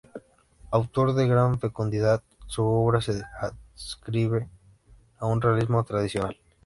Autor 0.71 1.13
de 1.13 1.27
gran 1.27 1.59
fecundidad, 1.59 2.23
su 2.47 2.65
obra 2.65 3.01
se 3.01 3.21
adscribe 3.75 4.49
a 5.19 5.27
un 5.27 5.39
realismo 5.41 5.83
tradicional. 5.83 6.37